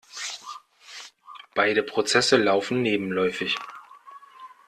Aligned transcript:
Beide 1.53 1.83
Prozesse 1.83 2.37
laufen 2.37 2.81
nebenläufig. 2.81 3.55